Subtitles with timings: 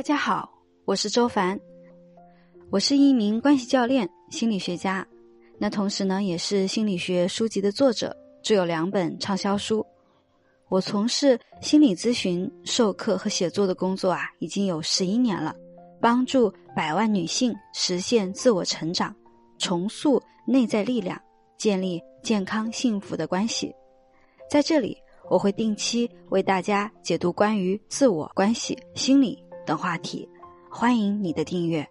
[0.00, 0.50] 大家好，
[0.86, 1.60] 我是周凡，
[2.70, 5.06] 我是一名关系教练、心理学家，
[5.58, 9.84] 那同时呢，也是心理学书籍的作者，著有两本畅销书。
[10.70, 15.54] 我从事心理咨询、授课和写作的工作啊，已经有十一年了，
[16.00, 19.14] 帮助百万女性实现自我成长，
[19.58, 21.20] 重塑内在力量，
[21.58, 23.70] 建立健康幸福的关系。
[24.48, 24.96] 在这里，
[25.28, 29.38] 我会定期为大家解读关于自我、关系、心理。
[29.70, 30.28] 的话题，
[30.68, 31.88] 欢迎你的订阅。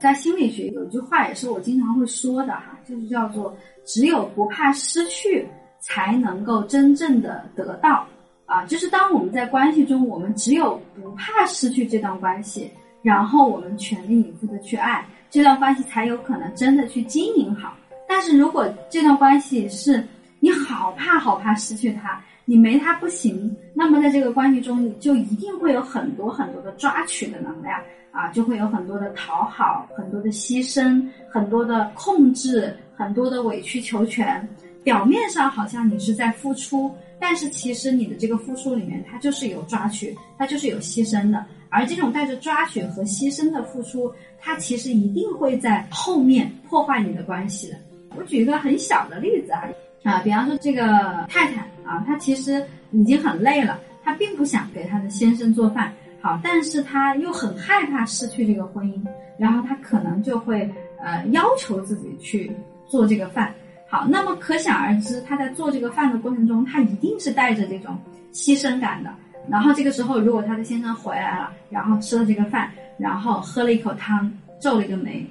[0.00, 5.46] 在心理学有句话也是我经常会说的哈，就是叫做“只有不怕失去，
[5.78, 8.06] 才能够真正的得到”。
[8.46, 12.70] 啊，就是当我们在关系中，我们只有不怕失去这段关系，
[13.02, 17.76] 然后我们全力以赴的去爱这段关系，才有可能真的去经营好。
[18.08, 20.02] 但是如果这段关系是
[20.40, 22.18] 你好怕好怕失去它。
[22.46, 34.46] 你没他不行，那么在这个关系中，你就一定会有很多很多的抓取的能量啊，就会有很多的讨好，很多的牺牲，很多的控制，很多的委曲求全。
[34.82, 41.42] 表面上好像你是在付出，但是其实你的这个付出里面，它就是有抓取，它就是有牺牲的。
[41.70, 47.76] 而这种带着抓取和牺牲的付出，它其实一定会在后面破坏你的关系的。
[48.14, 49.66] 我举一个很小的例子啊。
[50.04, 59.02] 啊，比方说这个太太啊，她其实已经很累了，她并不想给她的先生做饭，好，但是她又很害怕失去这个婚姻，
[59.38, 60.70] 然后她可能就会
[61.02, 62.52] 呃要求自己去
[62.86, 63.52] 做这个饭，
[63.88, 67.96] 好，那么可想而知，她在做这个饭的过程中，她一定是带着这种
[68.32, 69.10] 牺牲感的。
[69.48, 74.30] 然后这个时候，如果她的先生回来了，然后吃了这个饭，然后喝了一口汤，
[74.60, 75.26] 皱了一个眉，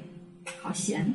[0.61, 1.05] 好咸。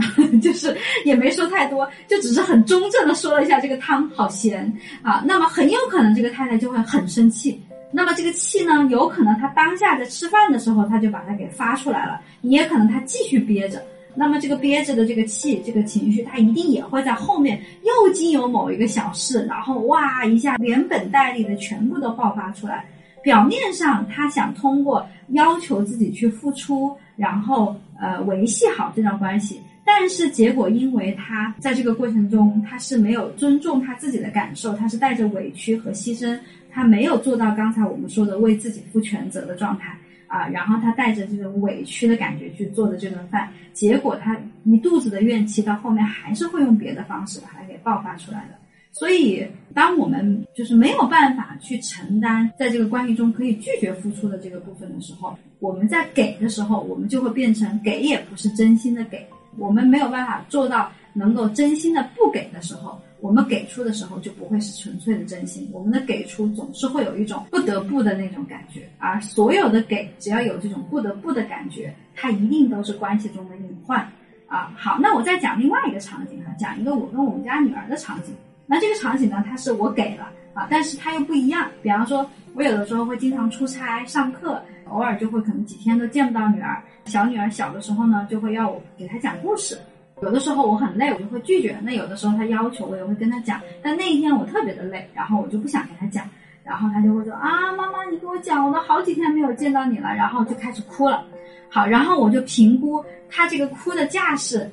[0.40, 5.22] 就是也没说太多，就只是很中正的说了一下这个汤好咸啊。
[5.26, 7.62] 那么很有可能这个太太就会很生气。
[7.94, 13.82] 那么这个气呢，有可能她当下在吃饭的时候，她就把它给发出来了，也可能她继续憋着。
[14.14, 22.84] 那么这个憋着的这个气，这个情绪，她一定也会在后面又经由某一个小事，然后哇一下连本带利的全部都爆发出来。
[23.22, 29.60] 表面上她想通过要求自己去付出，然后呃维系好这段关系。
[29.84, 36.38] 但是结果，因为他在这个过程中，他是没有尊重他自己的感受，他是带着委屈和牺牲，
[36.70, 39.96] 他没有做到刚才我们说的为自己负全责的状态
[40.28, 40.46] 啊。
[40.48, 48.54] 然后他带着这种委屈的感觉去做的这顿饭，结果他一肚子的怨气，到后面还是会用别的方式把它给爆发出来的。
[48.92, 49.44] 所以，
[49.74, 59.26] 当我们就是没有办法去承担在这个关系中可以拒绝付出的这个部分的时候，我们在给的时候，我们就会变成给也不是真心的给。
[59.56, 65.68] 我们没有办法做到能够真心的不给的时候，我们给出的时候就不会是纯粹的真心。
[65.72, 74.00] 我们的给出总是会有一种不得不的那种感觉，而所有的给，只要有这种不得不的感觉，它一定都是关系中的隐患
[74.46, 74.72] 啊。
[74.76, 78.34] 好，那我再讲另外一个场景哈，讲一个我跟我们家女儿的场景。
[78.66, 81.68] 那这个场景呢，它是我给了啊，但是它又不一样。
[81.82, 84.60] 比方说，我有的时候会经常出差上课。
[84.88, 89.78] 偶尔就会可能几天都见不到女儿，小女儿小的时候呢，就会要我给她讲故事。
[90.20, 91.74] 有的时候我很累，我就会拒绝。
[91.82, 93.58] 那有的时候她要求，我也会跟她讲。
[93.82, 96.28] 但那一天我特别的累，然后我就不想给她讲。
[96.62, 101.24] 然后她就会说啊，妈妈，你给我讲，我都好几天没有见到你了，然后就开始哭了。
[101.70, 104.70] 好，然后我就评估她这个哭的架势，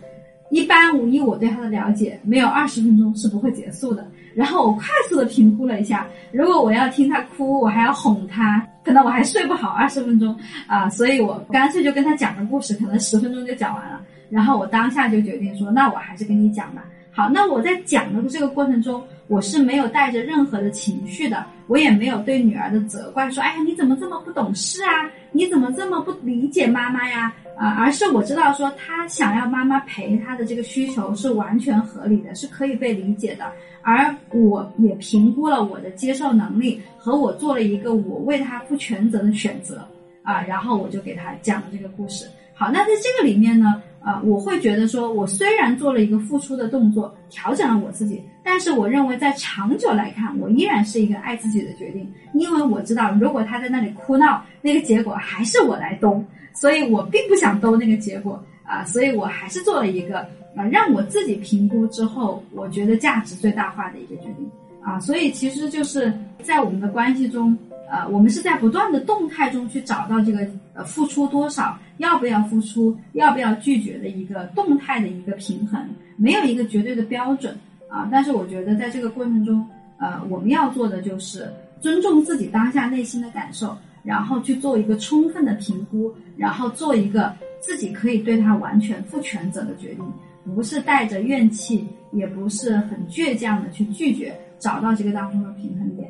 [0.50, 4.06] 一般五一我对他的了解，没有二十分钟是不会结束的。
[4.36, 8.66] 然后我快速的评估了一下，如果我要听他哭，我还要哄他。
[8.84, 14.02] 可能我还睡不好二十分钟啊，所以我干脆就跟他讲个故事，可能十分钟就讲完了。
[14.30, 16.84] 然后我当下就决定说，那我还是跟你讲吧。
[17.20, 25.12] 好，那我在讲的这个过程中，我是没有带着任何的情绪的，我也没有对女儿的责怪说，哎呀，你怎么这么不懂事啊？
[25.34, 27.36] 你怎么这么不理解妈妈呀？
[27.58, 33.52] 啊，而是我知道说，他想要妈妈陪他的这个需求是完全合理的，是可以被理解的。
[33.82, 39.86] 而我也评估了我的接受能力，和我做了一个我为他负全责的选择
[40.24, 42.26] 啊，然后我就给他讲了这个故事。
[42.54, 56.24] 好，那在这个里面呢，呃，我会觉得说，我虽然做了一个付出的动作，调整了我自己，但是我认为在长久来看，我依然是一个爱自己的决定，因为我知道，如果他在那里哭闹，那个结果还是我来兜，
[56.54, 60.26] 所以我并不想兜那个结果啊，所以我还是做了一个。
[60.56, 64.50] 啊，让我自己评估之后，我觉得价值最大化的一个决定
[64.82, 66.12] 啊，所以其实就是
[66.42, 67.56] 在我们的关系中，
[67.90, 75.84] 呃，我们是在不断的动态中去找到这个呃付出多少，要不要付出，要不要拒绝的一个动态的一个平衡，
[76.16, 77.58] 没有一个绝对的标准
[77.90, 78.08] 啊。
[78.12, 79.66] 但是我觉得在这个过程中，
[79.98, 81.52] 呃，我们要做的就是
[81.82, 90.06] 尊重自己当下内心的感受，然后去做一个充分的评估，然后做一个自己可以对他完全负全责的决定，
[90.54, 96.08] 不是带着怨气，也不是很倔强的去拒绝，找到这个当中的平衡点。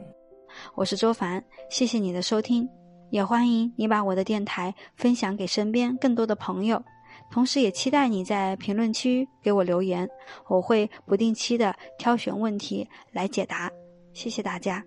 [0.75, 2.67] 我是周凡，谢谢你的收听，
[3.11, 6.81] 也欢迎你把我的电台分享给身边更多的朋友，
[7.31, 10.07] 同时也期待你在评论区给我留言，
[10.47, 13.69] 我会不定期的挑选问题来解答。
[14.13, 14.83] 谢谢大家。